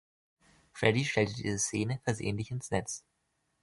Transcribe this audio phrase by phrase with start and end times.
[0.73, 3.05] Freddie stellte diese Szene versehentlich ins Netz.